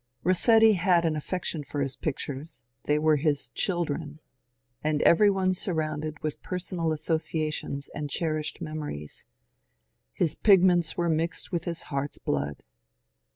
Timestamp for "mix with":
11.07-11.65